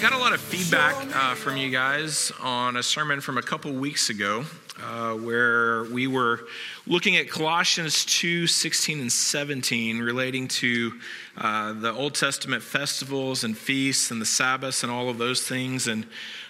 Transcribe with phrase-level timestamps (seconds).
[0.00, 3.72] Got a lot of feedback uh, from you guys on a sermon from a couple
[3.72, 4.44] weeks ago
[4.80, 6.46] uh, where we were
[6.86, 10.92] looking at Colossians 2 16 and 17 relating to
[11.36, 15.88] uh, the Old Testament festivals and feasts and the Sabbaths and all of those things.
[15.88, 16.06] And,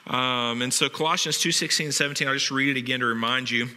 [0.07, 3.51] um, and so, Colossians 2 16 and 17, I'll just read it again to remind
[3.51, 3.69] you.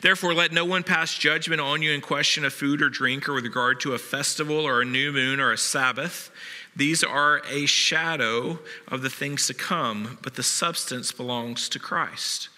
[0.00, 3.34] Therefore, let no one pass judgment on you in question of food or drink or
[3.34, 6.30] with regard to a festival or a new moon or a Sabbath
[6.74, 8.58] these are a shadow
[8.88, 12.48] of the things to come, but the substance belongs to Christ.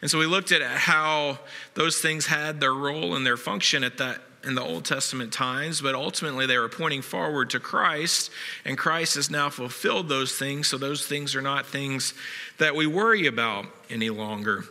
[0.00, 1.40] And so we looked at how
[1.74, 5.80] those things had their role and their function at that in the Old Testament times,
[5.80, 8.30] but ultimately they were pointing forward to Christ,
[8.64, 12.14] and Christ has now fulfilled those things, so those things are not things
[12.58, 14.64] that we worry about any longer.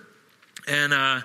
[0.67, 1.22] And uh,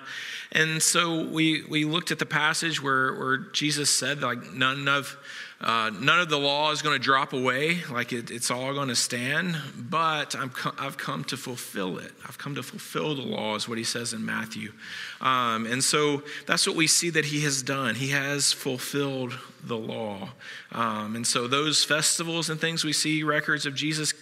[0.53, 5.17] and so we we looked at the passage where where Jesus said like none of
[5.63, 8.89] uh, none of the law is going to drop away, like it, it's all going
[8.89, 10.45] to stand, but i
[10.83, 12.11] have come to fulfill it.
[12.27, 14.73] I've come to fulfill the law, is what he says in Matthew.
[15.21, 17.95] Um, and so that's what we see that he has done.
[17.95, 20.31] He has fulfilled the law.
[20.73, 24.13] Um, and so those festivals and things we see records of Jesus,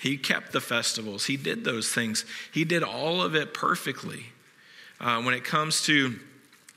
[0.00, 4.26] he kept the festivals, he did those things, he did all of it perfectly.
[5.00, 6.18] Uh, when it comes to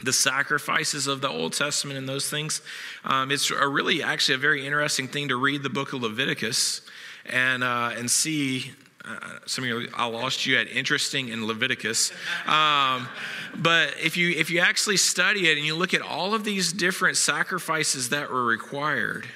[0.03, 2.61] the sacrifices of the Old Testament and those things.
[3.03, 6.81] Um, it's a really actually a very interesting thing to read the book of Leviticus
[7.25, 8.71] and uh, and see.
[9.03, 12.11] Uh, some of you, I lost you at interesting in Leviticus,
[12.45, 13.09] um,
[13.55, 16.71] but if you if you actually study it and you look at all of these
[16.71, 19.27] different sacrifices that were required,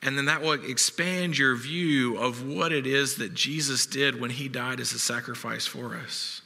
[0.00, 4.30] and then that will expand your view of what it is that Jesus did when
[4.30, 6.42] He died as a sacrifice for us.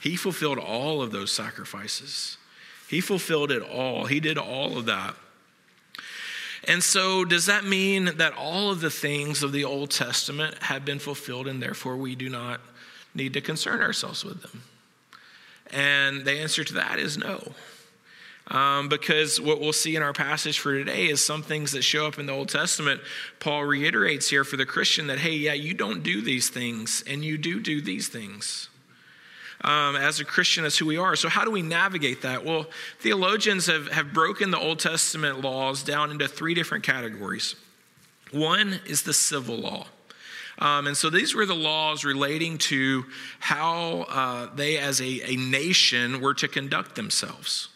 [0.00, 2.36] He fulfilled all of those sacrifices.
[2.88, 4.06] He fulfilled it all.
[4.06, 5.14] He did all of that.
[6.66, 10.84] And so, does that mean that all of the things of the Old Testament have
[10.84, 12.60] been fulfilled and therefore we do not
[13.14, 14.62] need to concern ourselves with them?
[15.70, 17.52] And the answer to that is no.
[18.48, 22.06] Um, because what we'll see in our passage for today is some things that show
[22.06, 23.02] up in the Old Testament.
[23.40, 27.22] Paul reiterates here for the Christian that, hey, yeah, you don't do these things, and
[27.22, 28.70] you do do these things
[29.62, 31.16] um, as a Christian, as who we are.
[31.16, 32.44] So, how do we navigate that?
[32.44, 32.66] Well,
[33.00, 37.56] theologians have, have broken the Old Testament laws down into three different categories.
[38.30, 39.86] One is the civil law.
[40.58, 43.04] Um, and so these were the laws relating to
[43.38, 47.68] how uh, they, as a, a nation, were to conduct themselves.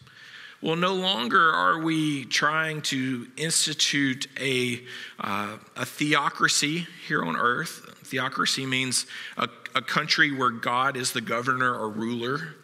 [0.60, 4.82] Well, no longer are we trying to institute a,
[5.18, 7.94] uh, a theocracy here on earth.
[8.04, 9.06] Theocracy means
[9.36, 12.54] a a country where God is the governor or ruler.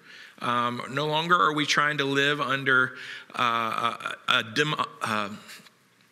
[0.41, 2.93] Um, no longer are we trying to live under
[3.35, 5.31] uh, a, a, uh,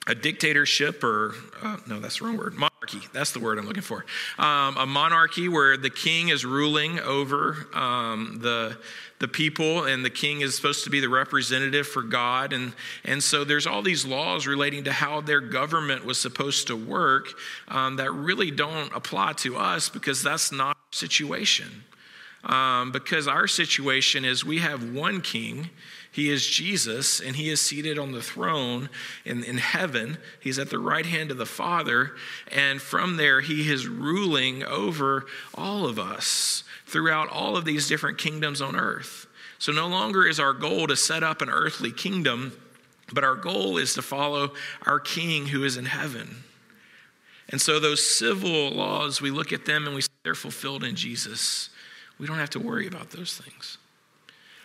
[0.08, 3.00] a, dictatorship or, uh, no, that's the wrong word, monarchy.
[3.12, 4.04] That's the word I'm looking for.
[4.36, 8.76] Um, a monarchy where the king is ruling over um, the,
[9.20, 12.52] the people and the king is supposed to be the representative for God.
[12.52, 12.72] And,
[13.04, 17.28] and so there's all these laws relating to how their government was supposed to work
[17.68, 21.84] um, that really don't apply to us because that's not situation.
[22.44, 25.70] Um, because our situation is we have one king.
[26.12, 28.88] He is Jesus, and he is seated on the throne
[29.24, 30.18] in, in heaven.
[30.40, 32.12] He's at the right hand of the Father,
[32.52, 38.16] and from there, he is ruling over all of us throughout all of these different
[38.16, 39.26] kingdoms on earth.
[39.58, 42.52] So no longer is our goal to set up an earthly kingdom,
[43.12, 44.52] but our goal is to follow
[44.84, 46.44] our King who is in heaven.
[47.48, 50.96] And so those civil laws, we look at them and we see they're fulfilled in
[50.96, 51.70] Jesus.
[52.18, 53.78] We don't have to worry about those things.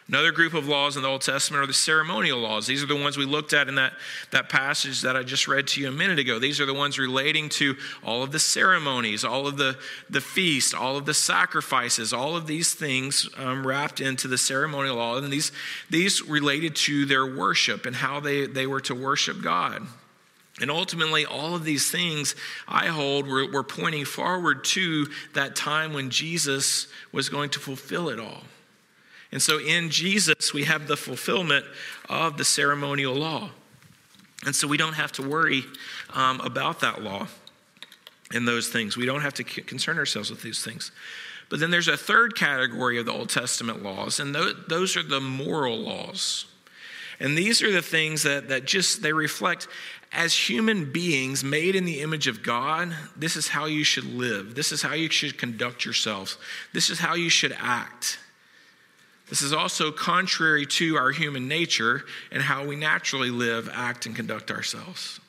[0.07, 2.67] Another group of laws in the Old Testament are the ceremonial laws.
[2.67, 3.94] These are the ones we looked at in that,
[4.31, 6.38] that passage that I just read to you a minute ago.
[6.38, 9.77] These are the ones relating to all of the ceremonies, all of the,
[10.09, 14.97] the feast, all of the sacrifices, all of these things um, wrapped into the ceremonial
[14.97, 15.15] law.
[15.15, 15.53] And these,
[15.89, 19.88] these related to their worship and how they, they were to worship God.
[20.61, 22.35] And ultimately, all of these things
[22.67, 28.09] I hold were, were pointing forward to that time when Jesus was going to fulfill
[28.09, 28.43] it all.
[29.31, 31.65] And so in Jesus, we have the fulfillment
[32.09, 33.49] of the ceremonial law.
[34.45, 35.63] And so we don't have to worry
[36.13, 37.27] um, about that law
[38.33, 38.97] and those things.
[38.97, 40.91] We don't have to concern ourselves with these things.
[41.49, 45.19] But then there's a third category of the Old Testament laws, and those are the
[45.19, 46.45] moral laws.
[47.21, 49.68] And these are the things that, that just they reflect
[50.12, 54.56] as human beings made in the image of God, this is how you should live.
[54.56, 56.38] This is how you should conduct yourselves.
[56.73, 58.19] This is how you should act.
[59.29, 64.15] This is also contrary to our human nature and how we naturally live, act, and
[64.15, 65.21] conduct ourselves.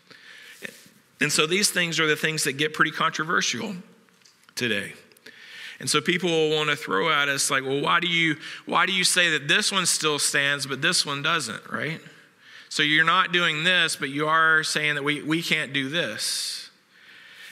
[1.20, 3.76] And so these things are the things that get pretty controversial
[4.56, 4.94] today.
[5.82, 8.36] And so people will want to throw at us like, well, why do you
[8.66, 12.00] why do you say that this one still stands but this one doesn't, right?
[12.68, 16.70] So you're not doing this, but you are saying that we, we can't do this.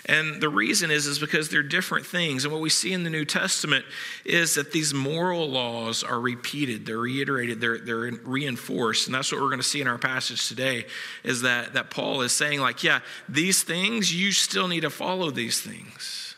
[0.06, 2.44] And the reason is, is because they're different things.
[2.44, 3.84] And what we see in the New Testament
[4.24, 9.08] is that these moral laws are repeated, they're reiterated, they're, they're reinforced.
[9.08, 10.86] And that's what we're going to see in our passage today
[11.24, 15.32] is that, that Paul is saying, like, yeah, these things, you still need to follow
[15.32, 16.29] these things.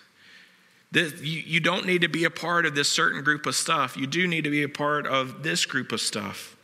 [0.93, 3.97] This, you, you don't need to be a part of this certain group of stuff.
[3.97, 6.55] You do need to be a part of this group of stuff.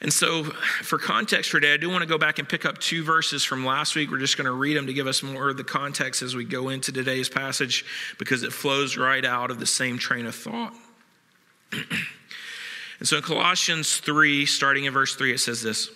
[0.00, 2.78] And so, for context for today, I do want to go back and pick up
[2.78, 4.10] two verses from last week.
[4.10, 6.44] We're just going to read them to give us more of the context as we
[6.44, 7.84] go into today's passage
[8.18, 10.74] because it flows right out of the same train of thought.
[11.72, 15.88] and so, in Colossians 3, starting in verse 3, it says this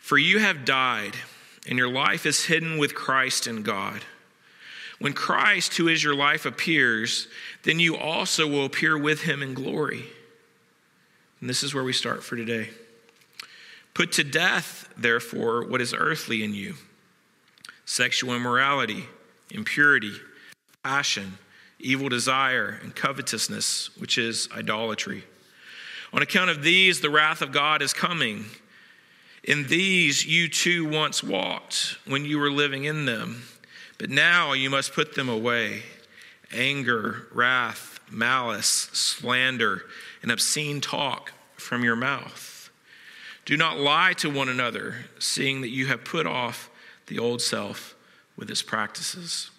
[0.00, 1.16] For you have died,
[1.66, 4.02] and your life is hidden with Christ in God.
[4.98, 7.28] When Christ, who is your life, appears,
[7.62, 10.04] then you also will appear with him in glory.
[11.40, 12.70] And this is where we start for today.
[13.94, 16.74] Put to death, therefore, what is earthly in you
[17.84, 19.06] sexual immorality,
[19.50, 20.12] impurity,
[20.82, 21.38] passion,
[21.78, 25.24] evil desire, and covetousness, which is idolatry.
[26.12, 28.46] On account of these, the wrath of God is coming.
[29.42, 33.44] In these you too once walked when you were living in them,
[33.98, 35.82] but now you must put them away
[36.52, 39.82] anger, wrath, malice, slander,
[40.22, 42.70] and obscene talk from your mouth.
[43.44, 46.70] Do not lie to one another, seeing that you have put off
[47.06, 47.94] the old self
[48.36, 49.50] with its practices.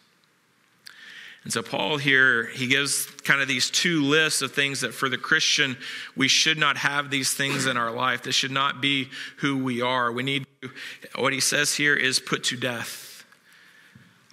[1.43, 5.09] And so, Paul here, he gives kind of these two lists of things that for
[5.09, 5.77] the Christian,
[6.15, 8.23] we should not have these things in our life.
[8.23, 10.11] This should not be who we are.
[10.11, 10.69] We need, to,
[11.15, 13.08] what he says here is put to death.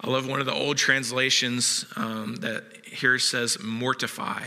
[0.01, 4.43] I love one of the old translations um, that here says mortify.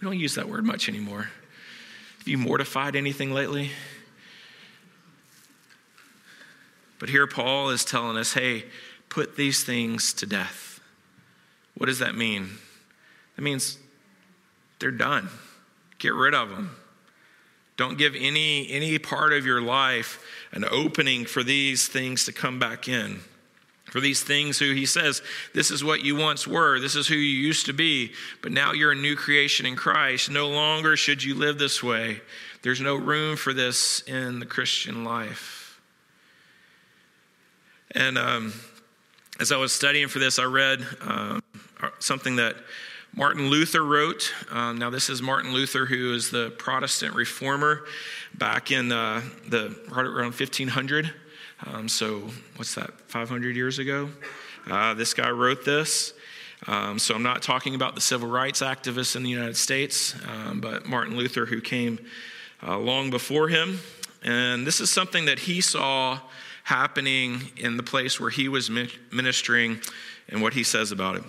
[0.00, 1.30] We don't use that word much anymore.
[2.18, 3.70] Have you mortified anything lately?
[7.00, 8.64] But here Paul is telling us hey,
[9.08, 10.80] put these things to death.
[11.74, 12.50] What does that mean?
[13.34, 13.78] That means
[14.78, 15.28] they're done.
[15.98, 16.76] Get rid of them.
[17.76, 22.58] Don't give any, any part of your life an opening for these things to come
[22.58, 23.20] back in.
[23.92, 25.20] For these things who he says,
[25.52, 28.72] this is what you once were, this is who you used to be, but now
[28.72, 30.30] you're a new creation in Christ.
[30.30, 32.22] No longer should you live this way.
[32.62, 35.78] There's no room for this in the Christian life.
[37.94, 38.54] And um,
[39.38, 41.40] as I was studying for this, I read uh,
[41.98, 42.56] something that
[43.14, 44.32] Martin Luther wrote.
[44.50, 47.84] Um, now, this is Martin Luther, who is the Protestant reformer
[48.32, 51.12] back in uh, the right around 1500.
[51.66, 52.90] Um, so, what's that?
[53.08, 54.10] 500 years ago.
[54.68, 56.14] Uh, this guy wrote this.
[56.66, 60.60] Um, so, I'm not talking about the civil rights activists in the United States, um,
[60.60, 61.98] but Martin Luther, who came
[62.66, 63.80] uh, long before him.
[64.24, 66.20] And this is something that he saw
[66.64, 69.80] happening in the place where he was ministering
[70.28, 71.24] and what he says about it.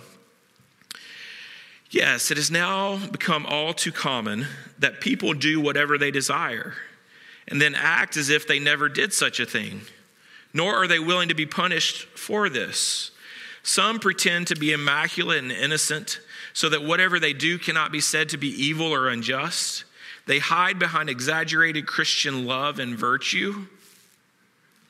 [1.90, 4.46] Yes, it has now become all too common
[4.78, 6.74] that people do whatever they desire
[7.46, 9.82] and then act as if they never did such a thing,
[10.54, 13.10] nor are they willing to be punished for this.
[13.62, 16.20] Some pretend to be immaculate and innocent
[16.52, 19.84] so that whatever they do cannot be said to be evil or unjust.
[20.26, 23.66] They hide behind exaggerated Christian love and virtue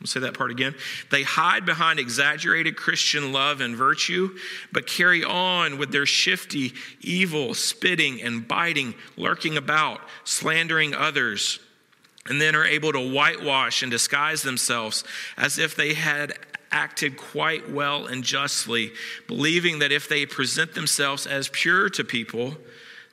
[0.05, 0.75] I'll say that part again.
[1.11, 4.37] They hide behind exaggerated Christian love and virtue,
[4.71, 11.59] but carry on with their shifty, evil, spitting and biting, lurking about, slandering others,
[12.29, 15.05] and then are able to whitewash and disguise themselves
[15.37, 16.33] as if they had
[16.71, 18.91] acted quite well and justly,
[19.29, 22.57] believing that if they present themselves as pure to people,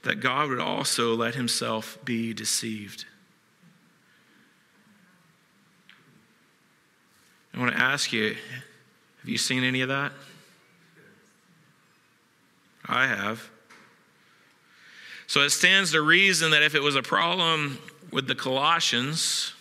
[0.04, 3.06] that God would also let himself be deceived.
[7.54, 8.36] I want to ask you
[9.20, 10.12] have you seen any of that?
[12.88, 13.50] I have.
[15.28, 17.78] So it stands to reason that if it was a problem
[18.12, 19.54] with the Colossians,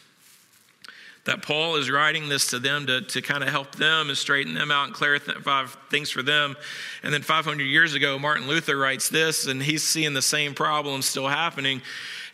[1.25, 4.55] that Paul is writing this to them to, to kind of help them and straighten
[4.55, 6.57] them out and clarify things for them.
[7.03, 11.07] And then 500 years ago, Martin Luther writes this, and he's seeing the same problems
[11.07, 11.83] still happening.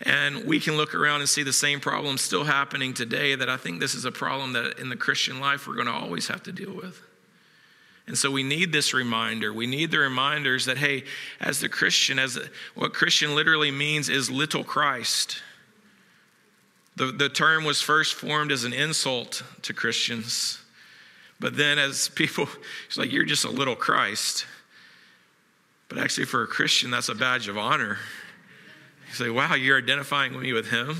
[0.02, 3.34] And we can look around and see the same problems still happening today.
[3.34, 5.92] That I think this is a problem that in the Christian life we're going to
[5.92, 7.00] always have to deal with.
[8.06, 9.52] And so we need this reminder.
[9.52, 11.04] We need the reminders that, hey,
[11.40, 12.38] as the Christian, as
[12.74, 15.42] what Christian literally means is little Christ.
[16.96, 20.58] The, the term was first formed as an insult to Christians.
[21.38, 22.48] But then, as people,
[22.86, 24.46] it's like, you're just a little Christ.
[25.88, 27.98] But actually, for a Christian, that's a badge of honor.
[29.08, 30.96] You say, wow, you're identifying me with him?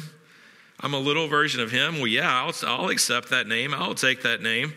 [0.80, 1.96] I'm a little version of him.
[1.96, 3.72] Well, yeah, I'll, I'll accept that name.
[3.74, 4.74] I'll take that name.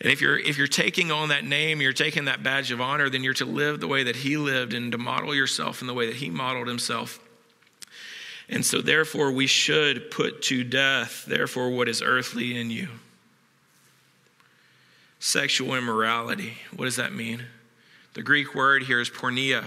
[0.00, 3.08] And if you're, if you're taking on that name, you're taking that badge of honor,
[3.08, 5.94] then you're to live the way that he lived and to model yourself in the
[5.94, 7.20] way that he modeled himself.
[8.48, 12.88] And so, therefore, we should put to death, therefore, what is earthly in you.
[15.20, 16.58] Sexual immorality.
[16.74, 17.44] What does that mean?
[18.14, 19.64] The Greek word here is porneia.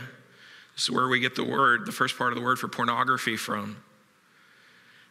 [0.76, 3.38] This is where we get the word, the first part of the word for pornography
[3.38, 3.78] from.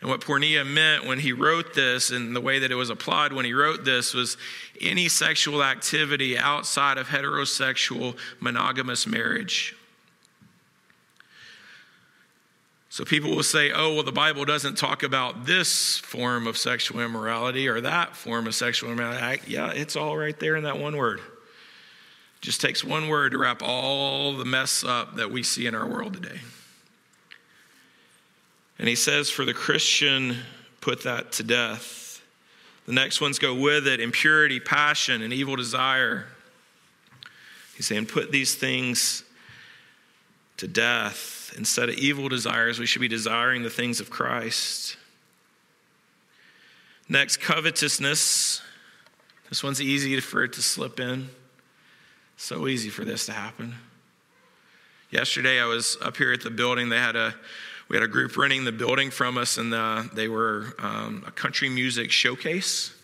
[0.01, 3.33] And what porneia meant when he wrote this and the way that it was applied
[3.33, 4.37] when he wrote this was
[4.79, 9.75] any sexual activity outside of heterosexual monogamous marriage.
[12.95, 17.01] So people will say, oh, well, the Bible doesn't talk about this form of sexual
[17.01, 19.43] immorality or that form of sexual immorality.
[19.49, 21.19] yeah, it's all right there in that one word.
[21.19, 25.75] It just takes one word to wrap all the mess up that we see in
[25.75, 26.39] our world today.
[28.79, 30.37] And he says, for the Christian,
[30.81, 32.23] put that to death.
[32.87, 36.27] The next ones go with it impurity, passion, and evil desire.
[37.75, 39.24] He's saying, put these things
[40.59, 41.53] to death.
[41.57, 44.97] Instead of evil desires, we should be desiring the things of Christ.
[47.09, 48.63] Next, covetousness.
[49.49, 51.29] This one's easy for it to slip in.
[52.37, 53.75] So easy for this to happen.
[55.11, 56.89] Yesterday, I was up here at the building.
[56.89, 57.35] They had a
[57.89, 61.31] we had a group renting the building from us, and uh, they were um, a
[61.31, 62.95] country music showcase.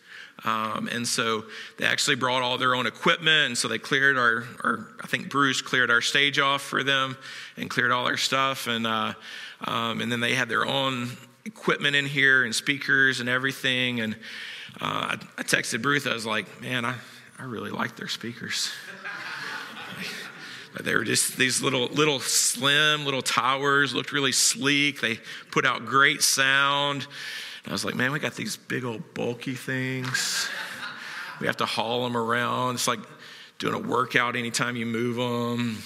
[0.44, 1.44] Um, and so
[1.76, 3.46] they actually brought all their own equipment.
[3.48, 7.16] And so they cleared our, our, I think Bruce cleared our stage off for them
[7.56, 8.66] and cleared all our stuff.
[8.66, 9.12] And, uh,
[9.64, 11.10] um, and then they had their own
[11.44, 14.00] equipment in here and speakers and everything.
[14.00, 14.14] And
[14.80, 16.94] uh, I, I, texted Bruce, I was like, man, I,
[17.38, 18.70] I really like their speakers.
[20.78, 25.00] They were just these little, little slim little towers, looked really sleek.
[25.00, 25.18] They
[25.50, 27.08] put out great sound.
[27.64, 30.48] And I was like, man, we got these big old bulky things.
[31.40, 32.76] We have to haul them around.
[32.76, 33.00] It's like
[33.58, 35.82] doing a workout anytime you move them.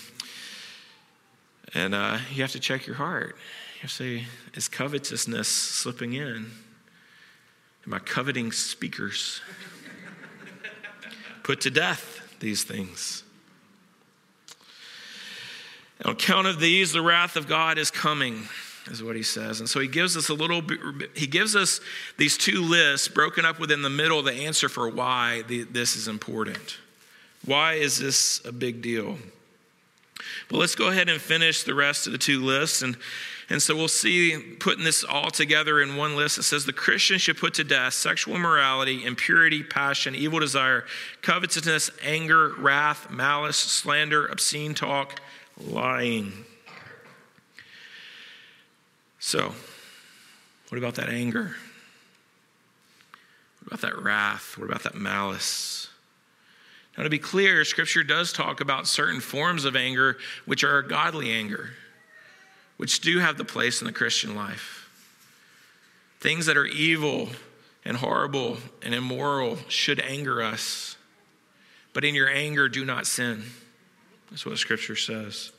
[1.75, 3.37] And uh, you have to check your heart.
[3.77, 6.51] You have to say, is covetousness slipping in?
[7.87, 9.41] Am I coveting speakers?
[11.43, 13.25] Put to death these things.
[16.05, 18.49] On account of these, the wrath of God is coming
[18.87, 19.61] is what he says.
[19.61, 20.63] And so he gives us a little
[21.15, 21.81] he gives us
[22.19, 26.09] these two lists broken up within the middle the answer for why the, this is
[26.09, 26.79] important.
[27.45, 29.19] Why is this a big deal?
[30.49, 32.83] But let's go ahead and finish the rest of the two lists.
[32.83, 32.97] And,
[33.51, 37.19] and so we'll see, putting this all together in one list, it says the Christian
[37.19, 40.85] should put to death sexual immorality, impurity, passion, evil desire,
[41.23, 45.21] covetousness, anger, wrath, malice, slander, obscene talk,
[45.59, 46.45] lying.
[49.27, 49.55] So,
[50.69, 51.57] what about that anger?
[53.63, 54.59] What about that wrath?
[54.59, 55.89] What about that malice?
[56.95, 61.33] Now, to be clear, Scripture does talk about certain forms of anger, which are godly
[61.33, 61.71] anger,
[62.77, 64.91] which do have the place in the Christian life.
[66.21, 67.31] Things that are evil
[67.83, 70.99] and horrible and immoral should anger us.
[71.95, 73.43] But in your anger, do not sin.
[74.29, 75.51] That's what Scripture says.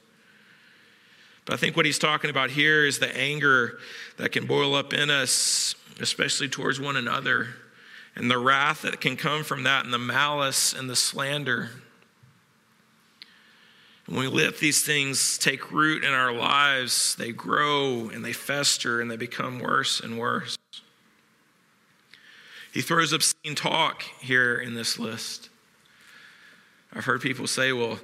[1.46, 3.78] But I think what he's talking about here is the anger
[4.18, 7.50] that can boil up in us, especially towards one another,
[8.16, 11.70] and the wrath that can come from that, and the malice and the slander.
[14.08, 19.02] When we let these things take root in our lives, they grow and they fester
[19.02, 20.58] and they become worse and worse.
[22.72, 25.50] He throws obscene talk here in this list.
[26.94, 28.00] I've heard people say, well,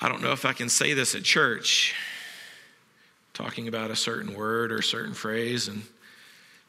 [0.00, 1.94] I don't know if I can say this at church
[3.34, 5.68] talking about a certain word or a certain phrase.
[5.68, 5.82] And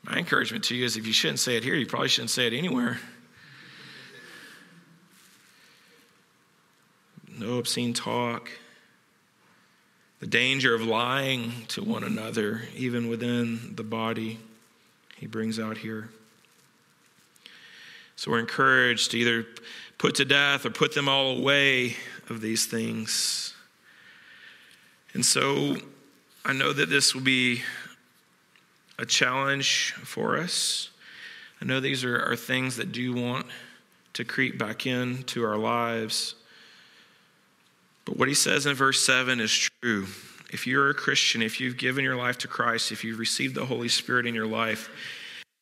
[0.03, 2.47] my encouragement to you is if you shouldn't say it here, you probably shouldn't say
[2.47, 2.99] it anywhere.
[7.37, 8.49] No obscene talk.
[10.19, 14.39] The danger of lying to one another, even within the body,
[15.17, 16.09] he brings out here.
[18.15, 19.45] So we're encouraged to either
[19.97, 21.97] put to death or put them all away
[22.29, 23.53] of these things.
[25.13, 25.75] And so
[26.45, 27.63] I know that this will be
[28.99, 30.89] a challenge for us.
[31.61, 33.45] I know these are, are things that do want
[34.13, 36.35] to creep back into our lives.
[38.05, 40.07] But what he says in verse 7 is true.
[40.51, 43.65] If you're a Christian, if you've given your life to Christ, if you've received the
[43.65, 44.89] Holy Spirit in your life,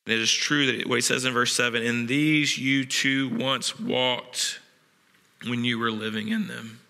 [0.05, 3.79] it is true that what he says in verse 7 in these you too once
[3.79, 4.59] walked
[5.47, 6.80] when you were living in them.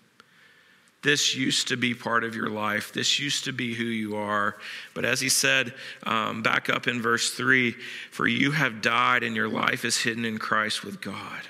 [1.02, 2.92] This used to be part of your life.
[2.92, 4.56] This used to be who you are.
[4.94, 7.72] But as he said um, back up in verse 3
[8.10, 11.42] for you have died and your life is hidden in Christ with God.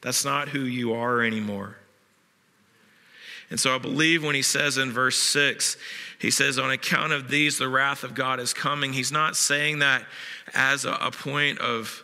[0.00, 1.76] That's not who you are anymore.
[3.50, 5.76] And so I believe when he says in verse 6,
[6.18, 8.92] he says, On account of these, the wrath of God is coming.
[8.92, 10.04] He's not saying that
[10.54, 12.03] as a, a point of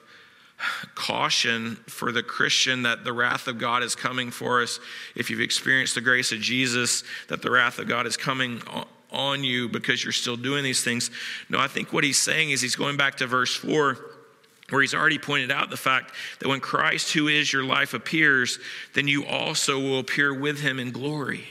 [0.95, 4.79] caution for the Christian that the wrath of God is coming for us.
[5.15, 8.63] If you've experienced the grace of Jesus, that the wrath of God is coming
[9.11, 11.11] on you because you're still doing these things.
[11.49, 13.99] No, I think what he's saying is he's going back to verse 4
[14.71, 18.59] where he's already pointed out the fact that when Christ, who is your life, appears,
[18.95, 21.45] then you also will appear with him in glory.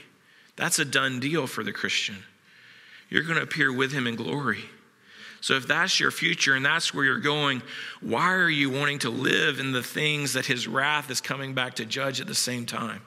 [0.55, 2.23] That's a done deal for the Christian.
[3.09, 4.65] You're going to appear with him in glory.
[5.41, 7.61] So, if that's your future and that's where you're going,
[8.01, 11.75] why are you wanting to live in the things that his wrath is coming back
[11.75, 13.01] to judge at the same time?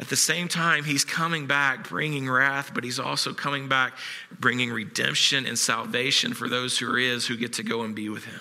[0.00, 3.94] At the same time, he's coming back bringing wrath, but he's also coming back
[4.38, 8.08] bringing redemption and salvation for those who are his who get to go and be
[8.08, 8.40] with him.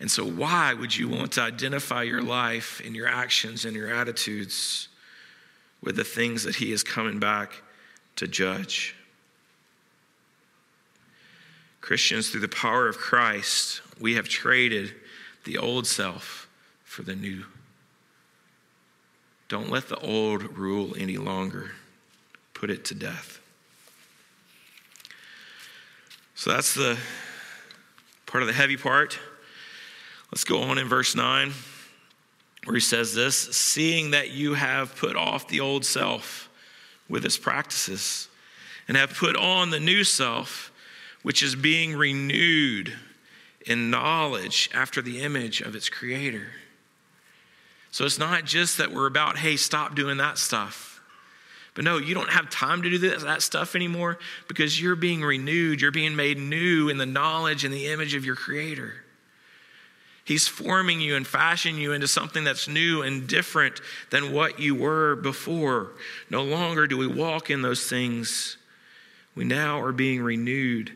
[0.00, 3.92] And so, why would you want to identify your life and your actions and your
[3.94, 4.88] attitudes
[5.80, 7.52] with the things that he is coming back
[8.16, 8.94] to judge?
[11.80, 14.94] Christians, through the power of Christ, we have traded
[15.44, 16.48] the old self
[16.82, 17.44] for the new.
[19.48, 21.72] Don't let the old rule any longer.
[22.54, 23.40] Put it to death.
[26.34, 26.98] So that's the
[28.26, 29.18] part of the heavy part.
[30.32, 31.52] Let's go on in verse 9
[32.64, 36.43] where he says this seeing that you have put off the old self
[37.08, 38.28] with its practices
[38.88, 40.72] and have put on the new self,
[41.22, 42.92] which is being renewed
[43.66, 46.48] in knowledge after the image of its creator.
[47.90, 51.00] So it's not just that we're about, hey, stop doing that stuff.
[51.74, 55.22] But no, you don't have time to do this, that stuff anymore because you're being
[55.22, 55.80] renewed.
[55.80, 59.03] You're being made new in the knowledge and the image of your Creator.
[60.24, 64.74] He's forming you and fashioning you into something that's new and different than what you
[64.74, 65.90] were before.
[66.30, 68.56] No longer do we walk in those things.
[69.34, 70.92] We now are being renewed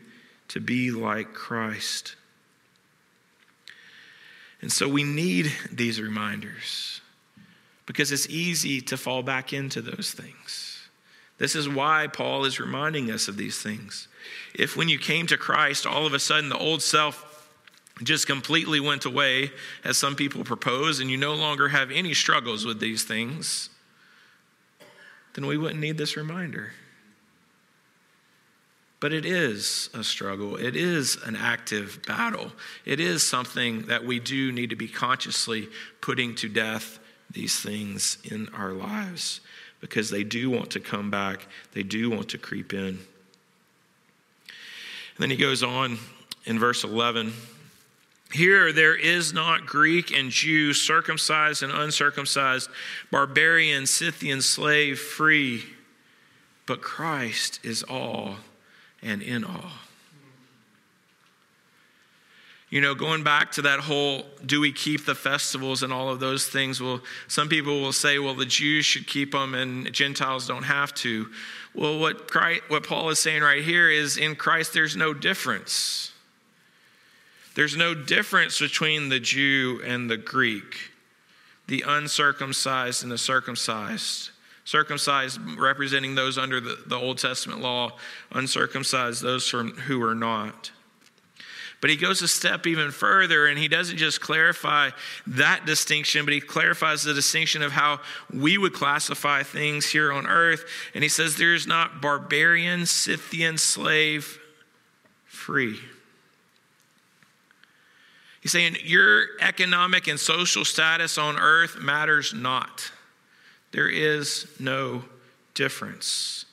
[0.49, 2.15] to be like Christ.
[4.61, 7.01] And so we need these reminders
[7.85, 10.89] because it's easy to fall back into those things.
[11.37, 14.07] This is why Paul is reminding us of these things.
[14.53, 17.28] If when you came to Christ, all of a sudden the old self
[18.03, 19.51] just completely went away,
[19.83, 23.69] as some people propose, and you no longer have any struggles with these things,
[25.33, 26.71] then we wouldn't need this reminder.
[28.99, 30.57] But it is a struggle.
[30.57, 32.51] It is an active battle.
[32.85, 35.69] It is something that we do need to be consciously
[36.01, 36.99] putting to death
[37.31, 39.39] these things in our lives
[39.79, 42.87] because they do want to come back, they do want to creep in.
[42.87, 42.97] And
[45.17, 45.97] then he goes on
[46.45, 47.33] in verse 11.
[48.31, 52.69] Here there is not Greek and Jew, circumcised and uncircumcised,
[53.11, 55.63] barbarian, Scythian, slave, free,
[56.67, 58.35] but Christ is all
[59.01, 59.71] and in all.
[62.69, 66.19] You know, going back to that whole do we keep the festivals and all of
[66.19, 66.79] those things?
[66.79, 70.93] Well, some people will say, well, the Jews should keep them and Gentiles don't have
[70.95, 71.29] to.
[71.73, 76.11] Well, what, Christ, what Paul is saying right here is in Christ, there's no difference.
[77.59, 80.91] There's no difference between the Jew and the Greek,
[81.67, 84.29] the uncircumcised and the circumcised
[84.63, 87.97] circumcised representing those under the, the Old Testament law,
[88.31, 90.71] uncircumcised those from, who are not.
[91.81, 94.91] But he goes a step even further and he doesn't just clarify
[95.27, 97.99] that distinction, but he clarifies the distinction of how
[98.33, 100.63] we would classify things here on earth.
[100.93, 104.39] And he says there's not barbarian, Scythian, slave,
[105.25, 105.77] free.
[108.41, 112.91] He's saying your economic and social status on earth matters not.
[113.71, 115.03] There is no
[115.53, 116.45] difference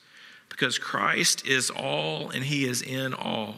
[0.49, 3.55] because Christ is all and he is in all.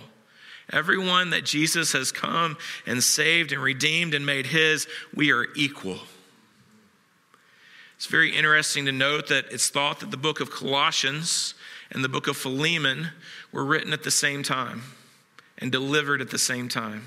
[0.72, 6.00] Everyone that Jesus has come and saved and redeemed and made his, we are equal.
[7.96, 11.56] It's very interesting to note that it's thought that the book of Colossians
[11.92, 13.10] and the book of Philemon
[13.52, 14.84] were written at the same time
[15.58, 17.04] and delivered at the same time.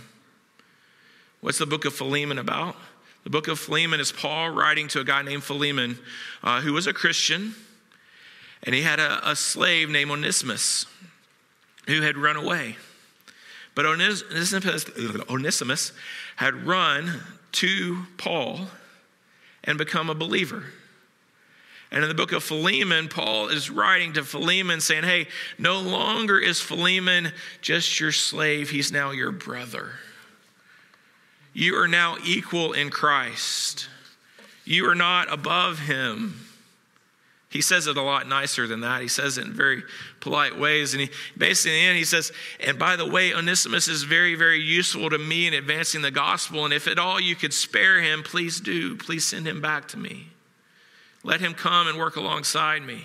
[1.43, 2.77] What's the book of Philemon about?
[3.25, 5.99] The book of Philemon is Paul writing to a guy named Philemon
[6.41, 7.57] uh, who was a Christian,
[8.63, 10.87] and he had a, a slave named Onesimus
[11.89, 12.77] who had run away.
[13.75, 14.87] But Onesimus,
[15.29, 15.93] Onesimus
[16.37, 17.21] had run
[17.53, 18.69] to Paul
[19.65, 20.67] and become a believer.
[21.91, 25.27] And in the book of Philemon, Paul is writing to Philemon saying, Hey,
[25.59, 29.95] no longer is Philemon just your slave, he's now your brother.
[31.53, 33.89] You are now equal in Christ.
[34.65, 36.47] You are not above him.
[37.51, 39.03] He says it a lot nicer than that.
[39.03, 39.83] He says it in very
[40.21, 40.95] polite ways.
[40.95, 44.35] And he basically in the end, he says, and by the way, Onesimus is very,
[44.35, 46.65] very useful to me in advancing the gospel.
[46.65, 48.97] And if at all you could spare him, please do.
[48.97, 50.29] Please send him back to me.
[51.23, 53.05] Let him come and work alongside me.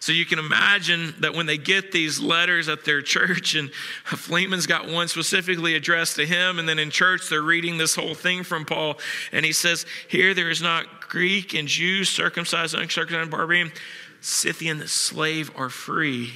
[0.00, 3.72] So you can imagine that when they get these letters at their church, and
[4.04, 8.14] Philemon's got one specifically addressed to him, and then in church they're reading this whole
[8.14, 8.98] thing from Paul,
[9.32, 13.72] and he says, Here there is not Greek and Jew, circumcised, uncircumcised, barbarian,
[14.20, 16.32] Scythian, slave, or free.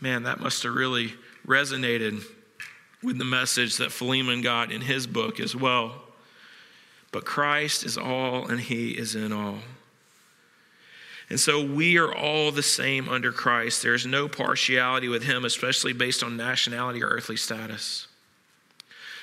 [0.00, 1.14] Man, that must have really
[1.46, 2.22] resonated
[3.02, 6.02] with the message that Philemon got in his book as well.
[7.12, 9.58] But Christ is all and he is in all.
[11.28, 13.82] And so we are all the same under Christ.
[13.82, 18.06] There is no partiality with him, especially based on nationality or earthly status.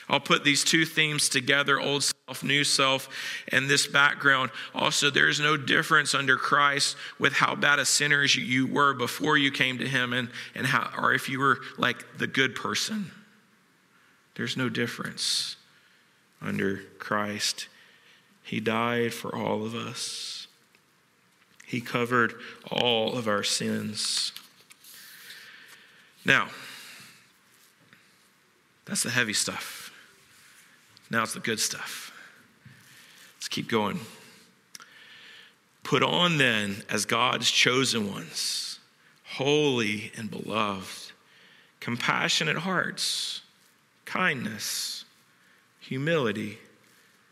[0.10, 3.08] I'll put these two themes together old self, new self,
[3.48, 4.52] and this background.
[4.76, 9.38] Also, there is no difference under Christ with how bad a sinner you were before
[9.38, 13.12] you came to Him, and, and how, or if you were like the good person.
[14.36, 15.56] There's no difference
[16.42, 17.68] under Christ.
[18.44, 20.43] He died for all of us.
[21.74, 22.36] He covered
[22.70, 24.32] all of our sins.
[26.24, 26.50] Now,
[28.86, 29.92] that's the heavy stuff.
[31.10, 32.12] Now it's the good stuff.
[33.38, 34.02] Let's keep going.
[35.82, 38.78] Put on then as God's chosen ones,
[39.24, 41.12] holy and beloved,
[41.80, 43.42] compassionate hearts,
[44.06, 45.06] kindness,
[45.80, 46.60] humility,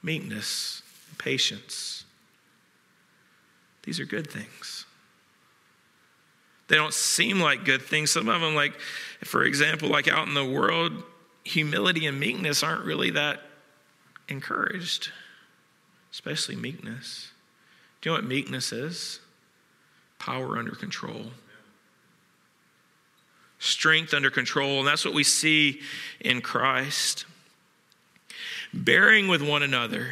[0.01, 0.81] meekness,
[1.19, 2.05] patience
[3.83, 4.85] these are good things.
[6.67, 8.11] They don't seem like good things.
[8.11, 8.79] Some of them, like,
[9.25, 11.03] for example, like out in the world,
[11.43, 13.41] humility and meekness aren't really that
[14.29, 15.11] encouraged,
[16.13, 17.31] especially meekness.
[17.99, 19.19] Do you know what meekness is?
[20.17, 21.27] Power under control.
[23.59, 24.79] Strength under control.
[24.79, 25.81] And that's what we see
[26.19, 27.25] in Christ.
[28.73, 30.11] Bearing with one another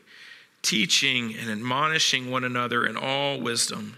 [0.61, 3.97] teaching and admonishing one another in all wisdom,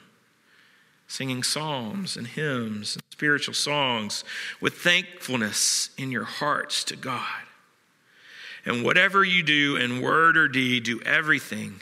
[1.07, 4.23] singing psalms and hymns and spiritual songs
[4.61, 7.43] with thankfulness in your hearts to God.
[8.65, 11.81] And whatever you do in word or deed, do everything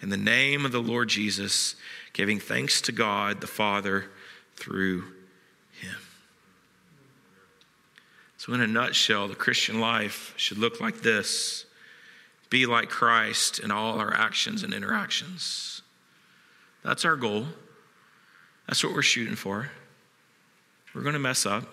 [0.00, 1.76] in the name of the Lord Jesus,
[2.12, 4.06] giving thanks to God the Father
[4.56, 5.04] through
[5.80, 5.96] him.
[8.38, 11.66] So, in a nutshell, the Christian life should look like this
[12.52, 15.80] be like Christ in all our actions and interactions.
[16.84, 17.46] That's our goal.
[18.68, 19.70] That's what we're shooting for.
[20.94, 21.64] We're going to mess up.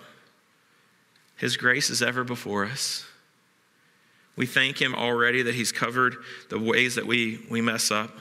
[1.35, 3.05] His grace is ever before us.
[4.37, 6.15] We thank Him already that He's covered
[6.49, 8.17] the ways that we, we mess up.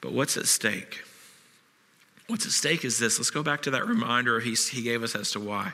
[0.00, 1.02] But what's at stake?
[2.28, 3.18] What's at stake is this.
[3.18, 5.72] Let's go back to that reminder he, he gave us as to why.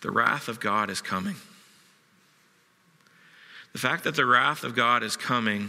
[0.00, 1.36] The wrath of God is coming.
[3.72, 5.68] The fact that the wrath of God is coming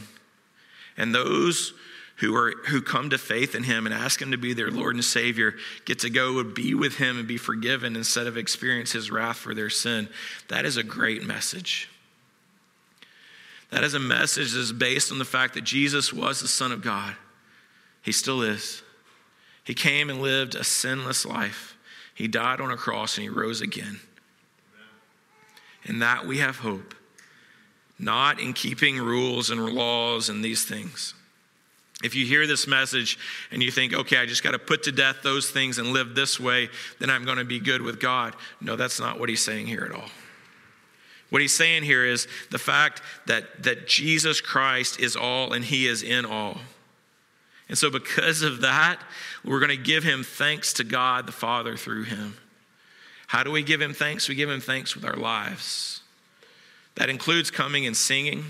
[0.98, 1.74] and those
[2.18, 4.96] who are who come to faith in him and ask him to be their Lord
[4.96, 8.92] and Savior get to go and be with him and be forgiven instead of experience
[8.92, 10.10] his wrath for their sin.
[10.50, 11.90] That is a great message.
[13.72, 16.72] That is a message that is based on the fact that Jesus was the Son
[16.72, 17.16] of God.
[18.02, 18.82] He still is.
[19.64, 21.78] He came and lived a sinless life.
[22.16, 24.00] He died on a cross and he rose again.
[25.86, 26.96] In that we have hope,
[28.00, 31.14] not in keeping rules and laws and these things.
[32.02, 33.20] If you hear this message
[33.52, 36.16] and you think, okay, I just got to put to death those things and live
[36.16, 38.36] this way, then I'm going to be good with God.
[38.62, 40.10] No, that's not what he's saying here at all.
[41.30, 45.88] What he's saying here is the fact that, that Jesus Christ is all and he
[45.88, 46.58] is in all.
[47.68, 49.00] And so, because of that,
[49.46, 52.36] we're going to give him thanks to God the Father through him.
[53.28, 54.28] How do we give him thanks?
[54.28, 55.99] We give him thanks with our lives.
[56.96, 58.44] That includes coming and singing,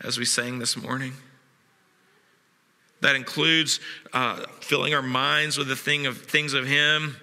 [0.00, 1.12] as we sang this morning.
[3.00, 3.80] That includes
[4.12, 7.16] uh, filling our minds with the thing of things of Him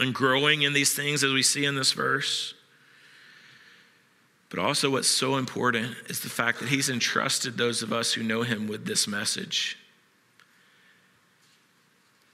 [0.00, 2.54] and growing in these things as we see in this verse.
[4.50, 8.22] But also, what's so important is the fact that He's entrusted those of us who
[8.22, 9.76] know Him with this message.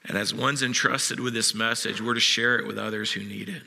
[0.04, 3.48] And as one's entrusted with this message, we're to share it with others who need
[3.48, 3.62] it.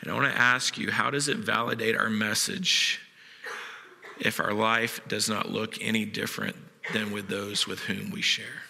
[0.00, 3.00] And I want to ask you how does it validate our message
[4.18, 6.56] if our life does not look any different
[6.92, 8.62] than with those with whom we share?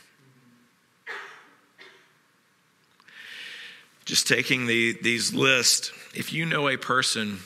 [4.05, 7.39] Just taking the, these lists, if you know a person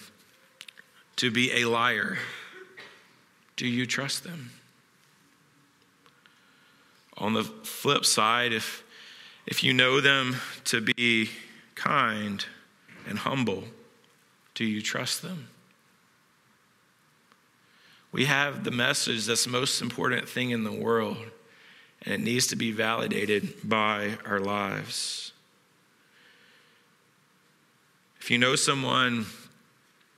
[1.16, 2.16] to be a liar,
[3.56, 4.50] do you trust them?
[7.18, 8.82] On the flip side, if,
[9.46, 11.30] if you know them to be
[11.74, 12.44] kind
[13.06, 13.64] and humble,
[14.54, 15.48] do you trust them?
[18.12, 21.16] We have the message that's the most important thing in the world,
[22.02, 25.32] and it needs to be validated by our lives.
[28.20, 29.26] If you know someone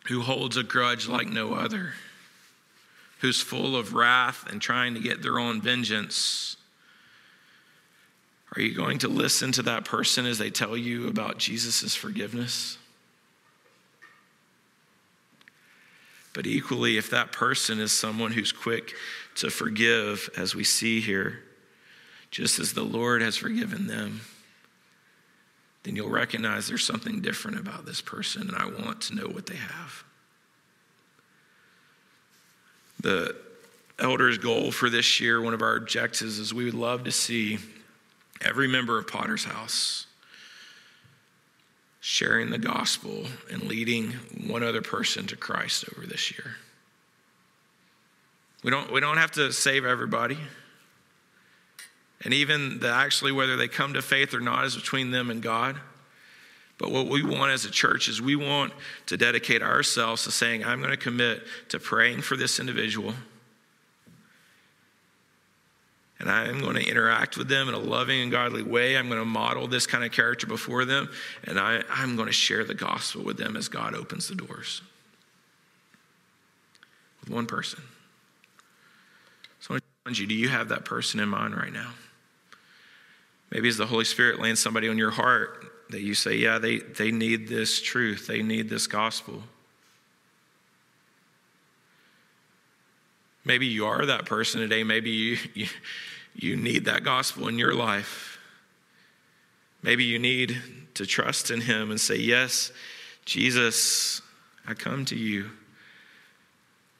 [0.09, 1.95] who holds a grudge like no other,
[3.21, 6.57] who's full of wrath and trying to get their own vengeance,
[8.57, 12.79] are you going to listen to that person as they tell you about Jesus' forgiveness?
[16.33, 18.95] But equally, if that person is someone who's quick
[19.37, 21.43] to forgive, as we see here,
[22.31, 24.23] just as the Lord has forgiven them,
[25.83, 29.47] then you'll recognize there's something different about this person, and I want to know what
[29.47, 30.05] they have.
[33.01, 33.37] The
[33.99, 37.59] elders' goal for this year, one of our objectives, is we would love to see
[38.41, 40.07] every member of Potter's House
[42.01, 44.13] sharing the gospel and leading
[44.47, 46.55] one other person to Christ over this year.
[48.63, 50.39] We don't, we don't have to save everybody.
[52.23, 55.43] And even the actually whether they come to faith or not is between them and
[55.43, 55.77] God.
[56.79, 58.73] But what we want as a church is we want
[59.07, 63.15] to dedicate ourselves to saying, I'm going to commit to praying for this individual
[66.19, 68.97] and I am going to interact with them in a loving and godly way.
[68.97, 71.11] I'm going to model this kind of character before them,
[71.45, 74.81] and I, I'm going to share the gospel with them as God opens the doors.
[77.21, 77.83] With one person.
[79.61, 81.93] So I challenge you do you have that person in mind right now?
[83.51, 86.79] Maybe as the Holy Spirit lands somebody on your heart that you say, yeah, they,
[86.79, 89.43] they need this truth, they need this gospel.
[93.47, 94.83] Maybe you are that person today.
[94.83, 95.67] Maybe you, you,
[96.35, 98.41] you need that gospel in your life.
[99.83, 100.61] Maybe you need
[100.95, 102.73] to trust in Him and say, Yes,
[103.25, 104.21] Jesus,
[104.67, 105.49] I come to you.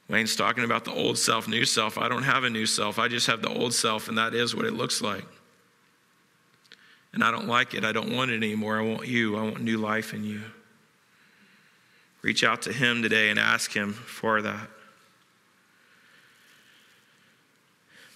[0.07, 1.97] Wayne's talking about the old self, new self.
[1.97, 2.97] I don't have a new self.
[2.97, 5.25] I just have the old self, and that is what it looks like.
[7.11, 7.83] And I don't like it.
[7.83, 8.79] I don't want it anymore.
[8.79, 9.35] I want you.
[9.35, 10.43] I want new life in you.
[12.21, 14.69] Reach out to Him today and ask Him for that.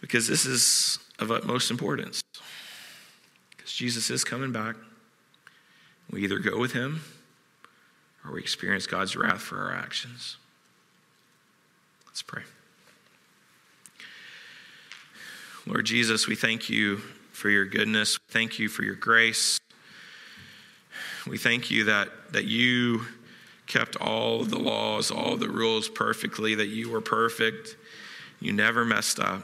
[0.01, 2.21] Because this is of utmost importance.
[3.55, 4.75] Because Jesus is coming back.
[6.09, 7.01] We either go with him
[8.25, 10.37] or we experience God's wrath for our actions.
[12.07, 12.43] Let's pray.
[15.67, 16.97] Lord Jesus, we thank you
[17.31, 18.17] for your goodness.
[18.29, 19.59] Thank you for your grace.
[21.27, 23.05] We thank you that, that you
[23.67, 27.77] kept all the laws, all the rules perfectly, that you were perfect.
[28.39, 29.43] You never messed up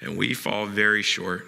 [0.00, 1.46] and we fall very short.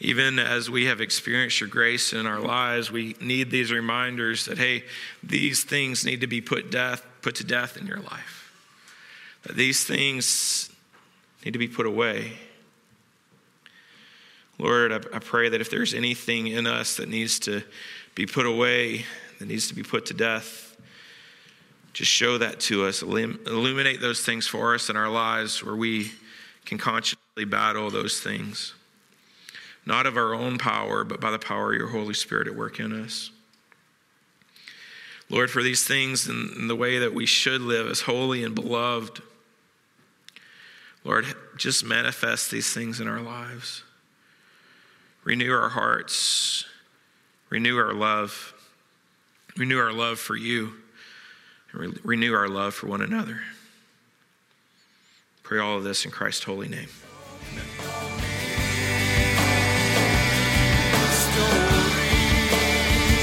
[0.00, 4.56] Even as we have experienced your grace in our lives, we need these reminders that,
[4.56, 4.84] hey,
[5.22, 8.52] these things need to be put, death, put to death in your life.
[9.42, 10.70] That these things
[11.44, 12.32] need to be put away.
[14.58, 17.62] Lord, I, I pray that if there's anything in us that needs to
[18.14, 19.04] be put away,
[19.38, 20.76] that needs to be put to death,
[21.92, 23.02] just show that to us.
[23.02, 26.12] Illuminate those things for us in our lives where we
[26.68, 28.74] can consciously battle those things,
[29.86, 32.78] not of our own power, but by the power of your Holy Spirit at work
[32.78, 33.30] in us.
[35.30, 39.22] Lord, for these things and the way that we should live as holy and beloved,
[41.04, 41.24] Lord,
[41.56, 43.82] just manifest these things in our lives.
[45.24, 46.66] Renew our hearts,
[47.48, 48.52] renew our love,
[49.56, 50.74] renew our love for you,
[51.72, 53.40] and re- renew our love for one another.
[55.48, 56.88] Pray all of this in Christ's holy name.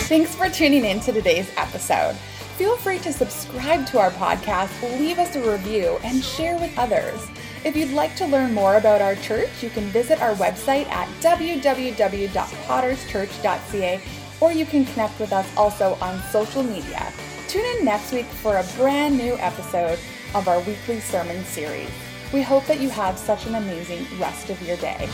[0.07, 2.15] Thanks for tuning in to today's episode.
[2.57, 7.27] Feel free to subscribe to our podcast, leave us a review, and share with others.
[7.63, 11.07] If you'd like to learn more about our church, you can visit our website at
[11.21, 14.01] www.potterschurch.ca
[14.41, 17.13] or you can connect with us also on social media.
[17.47, 19.99] Tune in next week for a brand new episode
[20.33, 21.91] of our weekly sermon series.
[22.33, 25.07] We hope that you have such an amazing rest of your day.